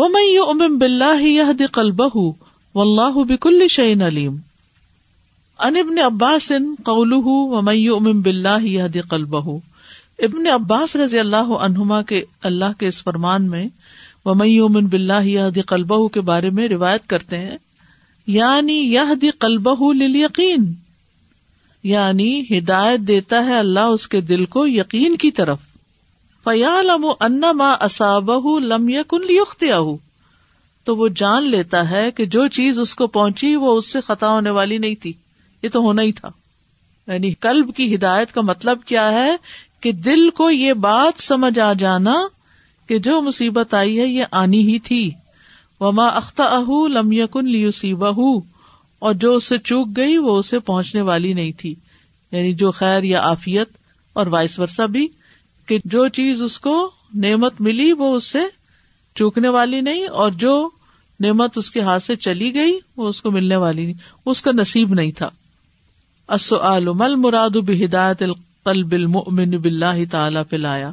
[0.03, 2.17] وہ میں یو امم بلّہ یہ دلبہ
[2.75, 4.37] و اللہ بکل شعین علیم
[5.59, 8.83] ان ابن عباس ان قول و میں امم بلّہ یہ
[10.19, 13.69] ابن عباس رضی اللہ عنہما کے اللہ کے اس فرمان میں
[14.25, 17.57] وہ میں امن بلّہ یہ قلبہ کے بارے میں روایت کرتے ہیں
[18.27, 19.93] یعنی یہ دی قلبہ
[21.83, 25.59] یعنی ہدایت دیتا ہے اللہ اس کے دل کو یقین کی طرف۔
[26.45, 29.81] فیالم ان ما اصابہ لم یکن لیختیاہ
[30.85, 34.29] تو وہ جان لیتا ہے کہ جو چیز اس کو پہنچی وہ اس سے خطا
[34.29, 35.13] ہونے والی نہیں تھی۔
[35.63, 36.31] یہ تو ہونا ہی تھا۔
[37.13, 39.37] یعنی کلب کی ہدایت کا مطلب کیا ہے
[39.81, 42.15] کہ دل کو یہ بات سمجھ آ جانا
[42.89, 45.11] کہ جو مصیبت آئی ہے یہ آنی ہی تھی۔
[45.81, 48.41] وما اختہ اہ لم یکن لیوسی بہ
[48.99, 51.75] اور جو اس سے چوک گئی وہ اسے پہنچنے والی نہیں تھی۔
[52.33, 53.69] یعنی جو خیر یا آفیت
[54.13, 55.09] اور وائس ورسا بھی
[55.67, 58.39] کہ جو چیز اس کو نعمت ملی وہ اس سے
[59.15, 60.69] چوکنے والی نہیں اور جو
[61.21, 63.95] نعمت اس کے ہاتھ سے چلی گئی وہ اس کو ملنے والی نہیں۔
[64.27, 65.31] اس کا نصیب نہیں تھا۔
[66.95, 70.93] مل مراد بہدایت القلب المؤمن باللہ تعالی پلایا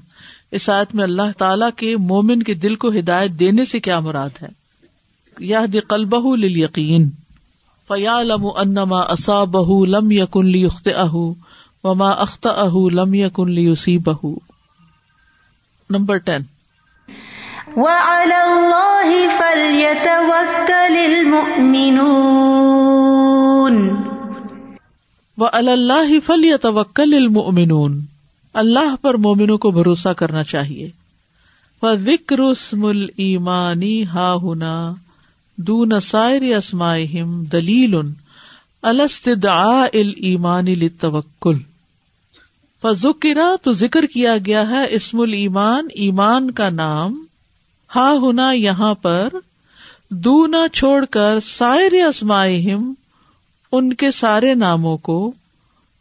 [0.52, 4.30] اس آیت میں اللہ تعالی کے مومن کے دل کو ہدایت دینے سے کیا مراد
[4.42, 4.48] ہے؟
[5.40, 7.10] یہ دی قلبہ للیقین۔
[7.88, 11.16] فیالم انما اصابہ لم یکن لیخطئہ
[11.84, 14.28] وما اخطأہ لم یکن لیصیبہ۔
[15.90, 16.42] Number ten.
[17.76, 23.96] وعلى الله فليتوكل المؤمنون۔
[25.38, 28.02] وعلى الله فليتوكل المؤمنون۔
[28.54, 30.90] اللہ پر مومنوں کو بھروسہ کرنا چاہیے۔
[31.82, 34.94] وہ ذکر اسم المانی ہا ہنا
[35.58, 37.96] دون سائر اسمائہم دلیل۔
[38.82, 41.56] الستدعاء الایمان للتوکل۔
[42.82, 47.26] فذکرا تو ذکر کیا گیا ہے اسم الایمان، ایمان کا نام۔
[47.96, 49.30] ہا ہونا یہاں پر،
[50.12, 52.94] دو نہ چھوڑ کر سائر اسمائہم،
[53.72, 55.32] ان کے سارے ناموں کو۔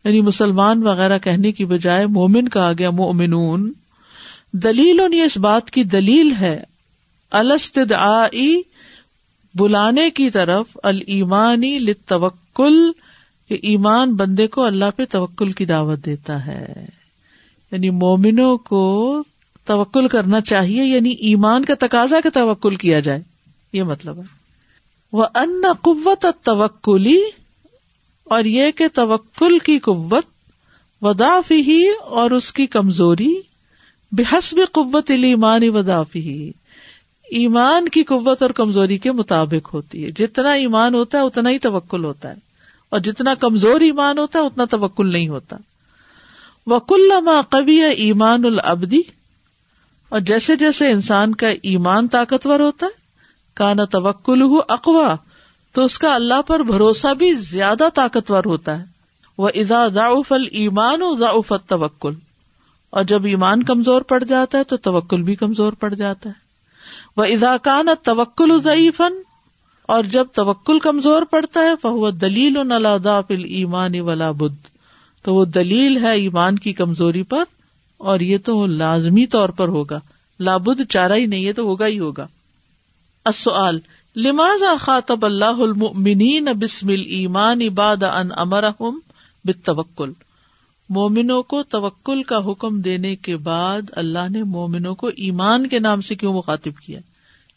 [0.05, 3.73] یعنی مسلمان وغیرہ کہنے کی بجائے مومن کہا گیا مومنون
[4.53, 6.65] دلیل یہ اس بات کی دلیل ہے
[7.31, 7.93] الستد
[9.55, 12.91] بلانے کی طرف المانی لتوکل
[13.49, 16.87] کہ ایمان بندے کو اللہ پہ توکل کی دعوت دیتا ہے۔
[17.73, 19.23] یعنی مومنوں کو
[19.65, 23.23] توکل کرنا چاہیے یعنی ایمان کا تقاضا کے توکل کیا جائے،
[23.73, 24.23] یہ مطلب ہے۔
[25.13, 27.23] وہ ان قوت توکلی
[28.25, 30.25] اور یہ کہ توکل کی قوت
[31.03, 33.41] ودافی ہی اور اس کی کمزوری،
[34.13, 36.51] بحسب قوت ایمان ودافی ہی
[37.31, 41.59] ایمان کی قوت اور کمزوری کے مطابق ہوتی ہے۔ جتنا ایمان ہوتا ہے، اتنا ہی
[41.59, 42.48] توکل ہوتا ہے۔
[42.91, 45.57] اور جتنا کمزور ایمان ہوتا ہے، اتنا توکل نہیں ہوتا۔
[46.67, 47.13] وکل
[47.51, 49.01] قوی ایمان العبدی
[50.09, 52.91] اور جیسے جیسے انسان کا ایمان طاقتور ہوتا ہے،
[53.55, 55.17] کانا توکل ہو اقوا۔
[55.73, 58.85] تو اس کا اللہ پر بھروسہ بھی زیادہ طاقتور ہوتا ہے۔
[59.39, 62.15] وہ ادا ضاف المان و ضاف توکل
[62.91, 66.35] اور جب ایمان کمزور پڑ جاتا ہے، تو توکل بھی کمزور پڑ جاتا ہے۔
[67.17, 69.13] وہ ادا کان توکل ضعیفن
[69.89, 74.67] اور جب توکل کمزور پڑتا ہے، فہو دلیل و نلادا فل ایمان ولا بدھ
[75.23, 77.45] تو وہ دلیل ہے ایمان کی کمزوری پر،
[77.97, 80.01] اور یہ تو لازمی طور پر ہوگا۔
[80.41, 82.27] لابد چارہ ہی نہیں ہے تو ہوگا ہی ہوگا۔
[83.25, 83.79] اصل
[84.17, 88.99] لماز خاطب اللہ المؤمنین بسم المان عباد ان امرحم
[89.45, 90.13] بالتوکل؟
[90.89, 96.01] مومنوں کو توکل کا حکم دینے کے بعد اللہ نے مومنوں کو ایمان کے نام
[96.01, 97.01] سے کیوں مخاطب کیا؟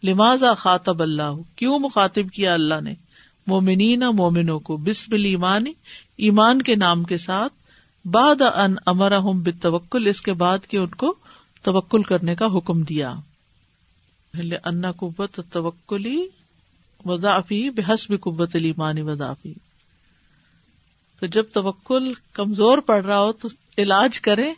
[0.03, 2.93] لمازا خاطب اللہ؟ کیوں مخاطب کیا اللہ نے؟
[3.47, 5.65] مومنین مومنوں کو، بسم المان
[6.17, 7.53] ایمان کے نام کے ساتھ
[8.07, 11.15] باد ان امر بتوکل اس کے بعد کہ ان کو
[11.61, 13.15] توکل کرنے کا حکم دیا۔
[14.65, 16.27] ان قوت توکلی
[17.05, 19.53] وضافی بحسب قوت المان وضافی
[21.19, 24.53] تو جب توکل کمزور پڑ رہا ہو تو علاج کرے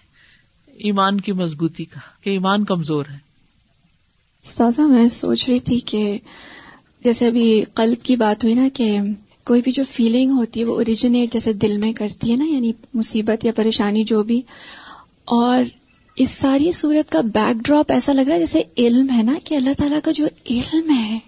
[0.68, 3.33] ایمان کی مضبوطی کا، کہ ایمان کمزور ہے۔
[4.44, 6.18] سازا میں سوچ رہی تھی کہ
[7.04, 8.98] جیسے ابھی قلب کی بات ہوئی نا کہ
[9.46, 12.72] کوئی بھی جو فیلنگ ہوتی ہے وہ اوریجنیٹ جیسے دل میں کرتی ہے نا یعنی
[12.94, 14.42] مصیبت یا پریشانی جو بھی۔
[15.26, 15.64] اور
[16.16, 19.56] اس ساری صورت کا بیک ڈراپ ایسا لگ رہا ہے جیسے علم ہے نا کہ
[19.56, 21.20] اللہ تعالیٰ کا جو علم ہے۔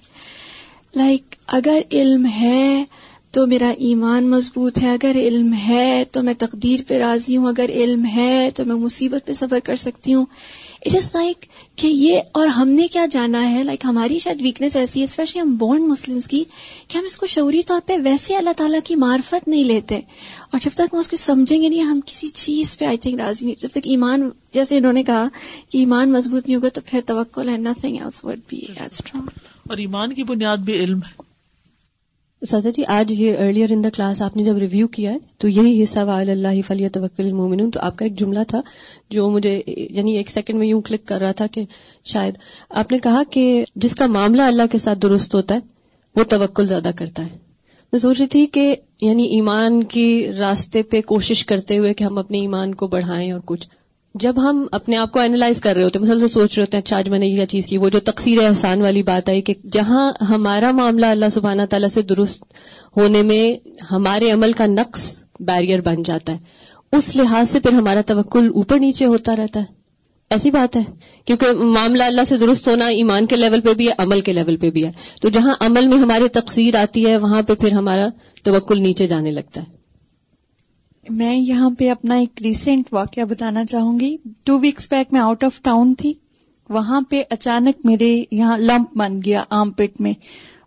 [0.95, 2.85] لائک like, اگر علم ہے
[3.31, 7.65] تو میرا ایمان مضبوط ہے اگر علم ہے تو میں تقدیر پہ راضی ہوں اگر
[7.69, 10.25] علم ہے تو میں مصیبت پہ صبر کر سکتی ہوں۔
[10.85, 11.45] اٹ از لائک
[11.75, 15.03] کہ یہ اور ہم نے کیا جانا ہے؟ لائک like ہماری شاید ویکنیس ایسی ہے
[15.03, 16.43] اسپیشلی ہم بورن مسلم کی،
[16.87, 19.95] کہ ہم اس کو شعوری طور پہ ویسے اللہ تعالیٰ کی معرفت نہیں لیتے۔
[20.51, 23.15] اور جب تک ہم اس کو سمجھیں گے نہیں، ہم کسی چیز پہ آئی تھنک
[23.15, 25.27] راضی نہیں۔ جب تک ایمان، جیسے انہوں نے کہا
[25.69, 29.27] کہ ایمان مضبوط نہیں ہوگا تو پھر توقع ہے nothing else would be as strong
[29.69, 31.24] اور ایمان کی بنیاد بھی علم ہے۔
[32.45, 35.47] سازا جی آج یہ ارلیئر ان دا کلاس آپ نے جب ریویو کیا ہے، تو
[35.47, 38.61] یہی حصہ وال اللہ فلی توکل المومن تو آپ کا ایک جملہ تھا
[39.09, 41.63] جو مجھے یعنی ایک سیکنڈ میں یوں کلک کر رہا تھا کہ
[42.05, 42.33] شاید
[42.69, 45.59] آپ نے کہا کہ جس کا معاملہ اللہ کے ساتھ درست ہوتا ہے،
[46.15, 47.37] وہ توکل زیادہ کرتا ہے۔
[47.91, 52.17] میں سوچ رہی تھی کہ یعنی ایمان کی راستے پہ کوشش کرتے ہوئے کہ ہم
[52.17, 53.67] اپنے ایمان کو بڑھائیں اور کچھ۔
[54.19, 56.81] جب ہم اپنے آپ کو اینالائز کر رہے ہوتے ہیں، مسلسل سوچ رہے ہوتے ہیں
[56.81, 59.53] اچھا آج میں نے یہ چیز کی، وہ جو تقسیر احسان والی بات آئی کہ
[59.71, 62.45] جہاں ہمارا معاملہ اللہ سبحانہ تعالیٰ سے درست
[62.97, 66.37] ہونے میں ہمارے عمل کا نقص بیریئر بن جاتا ہے،
[66.91, 69.65] اس لحاظ سے پھر ہمارا توکل اوپر نیچے ہوتا رہتا ہے۔
[70.29, 70.81] ایسی بات ہے،
[71.25, 74.57] کیونکہ معاملہ اللہ سے درست ہونا ایمان کے لیول پہ بھی ہے، عمل کے لیول
[74.57, 78.07] پہ بھی ہے۔ تو جہاں عمل میں ہماری تقسیر آتی ہے، وہاں پہ پھر ہمارا
[78.43, 79.84] توکل نیچے جانے لگتا ہے۔
[81.09, 85.43] میں یہاں پہ اپنا ایک ریسنٹ واقعہ بتانا چاہوں گی۔ ٹو ویکس بیک میں آؤٹ
[85.43, 86.13] آف ٹاؤن تھی۔
[86.69, 90.13] وہاں پہ اچانک میرے یہاں لمپ بن گیا آم پٹ میں۔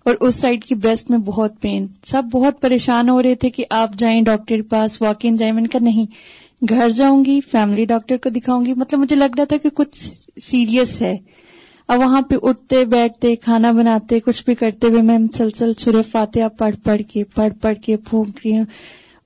[0.05, 3.64] اور اس سائڈ کی بریسٹ میں بہت پین سب بہت پریشان ہو رہے تھے کہ
[3.70, 6.07] آپ جائیں ڈاکٹر کے پاس واک ان جائیں میں نے کہا نہیں۔
[6.68, 10.12] گھر جاؤں گی فیملی ڈاکٹر کو دکھاؤں گی۔ مطلب مجھے لگ رہا تھا کہ کچھ
[10.42, 11.16] سیریس ہے۔
[11.88, 16.48] اب وہاں پہ اٹھتے، بیٹھتے، کھانا بناتے، کچھ بھی کرتے ہوئے میں مسلسل سورہ فاتحہ
[16.59, 18.64] پڑھ پڑھ کے، پڑھ پڑھ کے پھونک رہی ہوں۔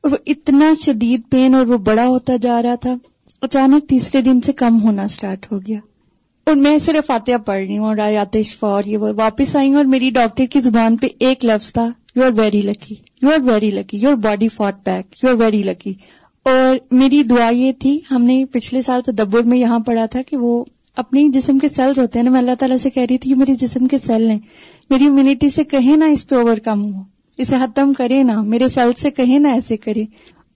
[0.03, 2.97] اور وہ اتنا شدید پین اور وہ بڑا ہوتا جا رہا تھا،
[3.41, 5.79] اچانک تیسرے دن سے کم ہونا سٹارٹ ہو گیا۔
[6.47, 9.69] اور میں سورہ فاتحہ پڑھ رہی ہوں اور آیات شفا اور یہ وہ واپس آئی
[9.69, 13.29] ہوں اور میری ڈاکٹر کی زبان پہ ایک لفظ تھا you are very lucky you
[13.29, 15.93] are very lucky your body fat back you are very lucky
[16.45, 20.37] اور میری دعا یہ تھی، ہم نے پچھلے سال تدبر میں یہاں پڑھا تھا کہ
[20.37, 20.65] وہ
[20.97, 23.37] اپنی جسم کے سیلز ہوتے ہیں۔ نا میں اللہ تعالیٰ سے کہہ رہی تھی کہ
[23.37, 24.39] میری جسم کے سیل ہیں۔
[24.91, 28.69] میری امیونٹی سے کہیں نا اس پہ اوور کم ہو۔ اسے ختم کرے نا، میرے
[28.69, 30.05] سیل سے کہیں نا ایسے کرے۔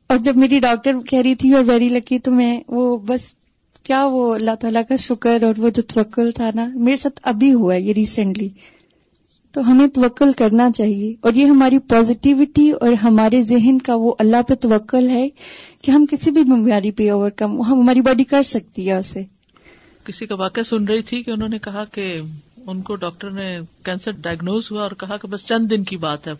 [0.06, 3.34] اور جب میری ڈاکٹر کہہ رہی تھی اور ویری لکی تو میں وہ بس
[3.82, 7.54] کیا وہ اللہ تعالیٰ کا شکر اور وہ جو توکل تھا نا، میرے ساتھ ابھی
[7.54, 8.48] ہوا ہے یہ ریسنٹلی
[9.52, 14.42] تو ہمیں توکل کرنا چاہیے اور یہ ہماری پازیٹیوٹی اور ہمارے ذہن کا وہ اللہ
[14.42, 15.28] پہ توکل ہے
[15.82, 19.22] کہ ہم کسی بھی بیماری پہ اوور کم ہم ہماری باڈی کر سکتی ہے اسے۔
[20.04, 22.16] کسی کا واقعہ سن رہی تھی کہ انہوں نے کہا کہ
[22.66, 26.26] ان کو ڈاکٹر نے کینسر ڈائگنوز ہوا اور کہا کہ بس چند دن کی بات
[26.26, 26.32] ہے۔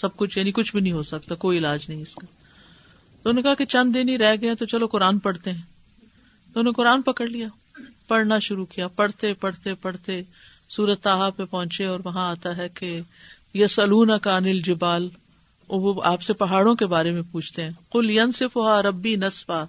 [0.00, 2.26] سب کچھ یعنی کچھ بھی نہیں ہو سکتا، کوئی علاج نہیں اس کا۔
[3.22, 5.62] تو انہوں نے کہا کہ چند دن ہی رہ گئے تو چلو قرآن پڑھتے ہیں۔
[6.52, 7.48] تو انہوں نے قرآن پکڑ لیا۔
[8.08, 10.22] پڑھنا شروع کیا۔ پڑھتے پڑھتے پڑھتے
[10.68, 13.00] سورت تاہا پہ پہنچے اور وہاں آتا ہے کہ
[13.54, 15.08] یس النا کا انل جبال
[15.68, 19.64] وہ آپ سے پہاڑوں کے بارے میں پوچھتے ہیں۔ کل ین صف ربی نسفا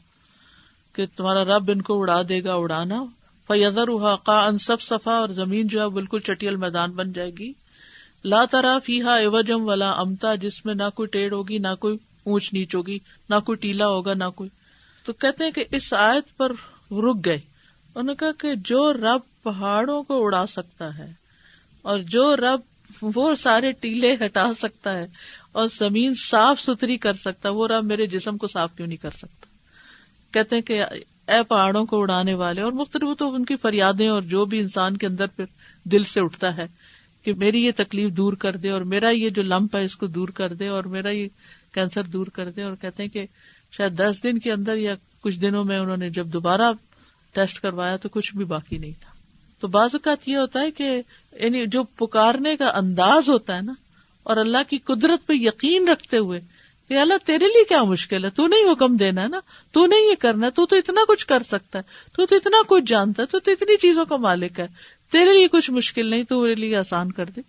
[0.94, 3.04] کہ تمہارا رب ان کو اڑا دے گا، اڑانا۔
[3.48, 7.54] فیدر کا ان سب صفا اور زمین جو ہے بالکل چٹیل میدان بن جائے گی۔
[8.26, 11.98] لا ترا فی ہا ایوجم ولا امتا، جس میں نہ کوئی ٹیڑھ ہوگی، نہ کوئی
[12.24, 14.50] اونچ نیچ ہوگی، نہ کوئی ٹیلا ہوگا، نہ کوئی۔
[15.06, 16.52] تو کہتے ہیں کہ اس آیت پر
[16.92, 21.12] رک گئے۔ انہوں نے کہا کہ جو رب پہاڑوں کو اڑا سکتا ہے
[21.82, 22.60] اور جو رب
[23.02, 25.06] وہ سارے ٹیلے ہٹا سکتا ہے
[25.52, 29.12] اور زمین صاف ستھری کر سکتا وہ رب میرے جسم کو صاف کیوں نہیں کر
[29.12, 29.46] سکتا؟
[30.32, 30.84] کہتے ہیں کہ
[31.28, 34.98] اے پہاڑوں کو اڑانے والے، اور مختلف تو ان کی فریادیں اور جو بھی انسان
[34.98, 35.46] کے اندر پھر
[35.84, 36.68] دل سے اٹھتا ہے
[37.26, 40.08] کہ میری یہ تکلیف دور کر دے اور میرا یہ جو لمپ ہے اس کو
[40.08, 41.28] دور کر دے اور میرا یہ
[41.74, 43.26] کینسر دور کر دے اور کہتے ہیں کہ
[43.72, 46.72] شاید دس دن کے اندر یا کچھ دنوں میں انہوں نے جب دوبارہ
[47.34, 49.12] ٹیسٹ کروایا تو کچھ بھی باقی نہیں تھا۔
[49.60, 51.02] تو بعض اوقات یہ ہوتا ہے کہ
[51.40, 53.74] یعنی جو پکارنے کا انداز ہوتا ہے نا
[54.24, 56.40] اور اللہ کی قدرت پہ یقین رکھتے ہوئے
[56.88, 59.40] کہ اللہ تیرے لیے کیا مشکل ہے، تو نہیں حکم دینا ہے نا،
[59.72, 62.84] تو نہیں یہ کرنا تو تو اتنا کچھ کر سکتا ہے، تو تو اتنا کچھ
[62.84, 64.68] جانتا ہے، تو تو اتنی چیزوں کا مالک ہے۔
[65.12, 67.42] تیرے لیے کچھ مشکل نہیں، تو میرے لیے آسان کر دے۔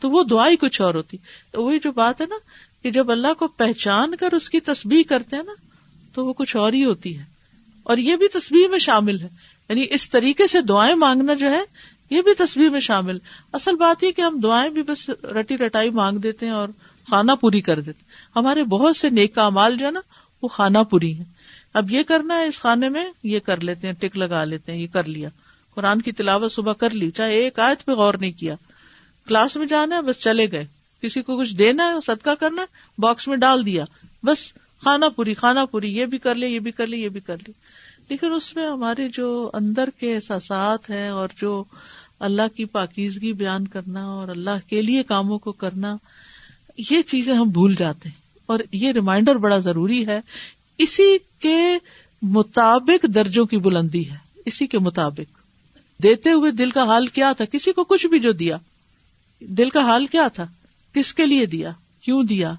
[0.00, 1.16] تو وہ دعا ہی کچھ اور ہوتی۔
[1.54, 2.34] وہی جو بات ہے نا
[2.82, 5.52] کہ جب اللہ کو پہچان کر اس کی تسبیح کرتے ہیں نا،
[6.14, 7.24] تو وہ کچھ اور ہی ہوتی ہے۔
[7.82, 9.28] اور یہ بھی تصویر میں شامل ہے۔
[9.68, 11.60] یعنی اس طریقے سے دعائیں مانگنا جو ہے،
[12.10, 13.18] یہ بھی تصویر میں شامل۔
[13.52, 16.68] اصل بات یہ کہ ہم دعائیں بھی بس رٹی رٹائی مانگ دیتے ہیں اور
[17.10, 18.04] خانہ پوری کر دیتے
[18.36, 20.00] ہمارے بہت سے نیک مال جو ہے نا،
[20.42, 21.24] وہ خانہ پوری ہے
[21.74, 24.78] اب یہ کرنا ہے، اس خانے میں یہ کر لیتے ہیں، ٹک لگا لیتے ہیں،
[24.78, 25.28] یہ کر لیا۔
[25.76, 28.54] قرآن کی تلاوت صبح کر لی، چاہے ایک آیت پہ غور نہیں کیا۔
[29.28, 30.66] کلاس میں جانا ہے، بس چلے گئے۔
[31.02, 32.66] کسی کو کچھ دینا ہے، صدقہ کرنا ہے،
[32.98, 33.84] باکس میں ڈال دیا۔
[34.22, 34.52] بس
[34.84, 37.36] خانہ پوری خانہ پوری، یہ بھی کر لے، یہ بھی کر لے، یہ بھی کر
[37.36, 37.52] لی
[38.08, 41.64] لیکن اس میں ہمارے جو اندر کے احساسات ہیں اور جو
[42.20, 45.96] اللہ کی پاکیزگی بیان کرنا اور اللہ کے لیے کاموں کو کرنا،
[46.90, 50.20] یہ چیزیں ہم بھول جاتے ہیں۔ اور یہ ریمائنڈر بڑا ضروری ہے۔
[50.78, 51.78] اسی کے
[52.22, 55.45] مطابق درجوں کی بلندی ہے۔ اسی کے مطابق۔
[56.02, 58.56] دیتے ہوئے دل کا حال کیا تھا؟ کسی کو کچھ بھی جو دیا۔
[59.40, 60.46] دل کا حال کیا تھا؟
[60.94, 62.54] کس کے لیے دیا؟ کیوں دیا؟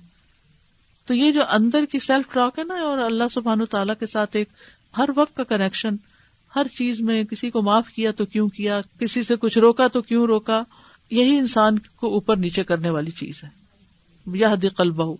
[1.05, 4.35] تو یہ جو اندر کی سیلف ٹاک ہے نا، اور اللہ سبحان تعالیٰ کے ساتھ
[4.35, 4.49] ایک
[4.97, 5.95] ہر وقت کا کنیکشن
[6.55, 10.01] ہر چیز میں کسی کو معاف کیا تو کیوں کیا، کسی سے کچھ روکا تو
[10.01, 10.63] کیوں روکا،
[11.11, 13.49] یہی انسان کو اوپر نیچے کرنے والی چیز ہے۔
[14.37, 15.15] یہ دقل بہو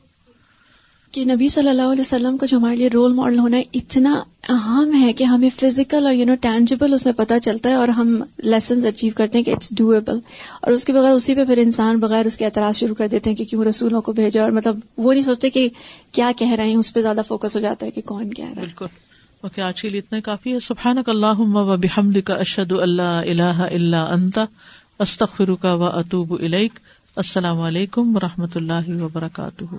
[1.11, 4.91] کہ نبی صلی اللہ علیہ وسلم کا جو ہمارے لیے رول ماڈل ہونا اتنا اہم
[5.01, 8.23] ہے کہ ہمیں فزیکل اور یو نو ٹینجیبل اس میں پتا چلتا ہے اور ہم
[8.37, 10.19] لیسنز اچیو کرتے ہیں کہ اٹس ڈویبل
[10.61, 13.29] اور اس کے بغیر اسی پہ پھر انسان بغیر اس کے اعتراض شروع کر دیتے
[13.29, 15.69] ہیں کہ کیوں رسولوں کو بھیجا اور مطلب وہ نہیں سوچتے کہ
[16.11, 18.51] کیا کہہ رہے ہیں، اس پہ زیادہ فوکس ہو جاتا ہے کہ کون کہہ رہا
[18.51, 18.85] ہے۔ بالکل۔
[19.41, 23.61] اوکے آج کے لیے اتنا کافی ہے۔ سبحان اللہ و بحمد کا اشد اللہ اللہ
[23.71, 24.45] اللہ انتا
[24.99, 26.33] استخر کا و اطوب
[27.15, 29.75] السلام علیکم و رحمۃ اللہ وبرکاتہ۔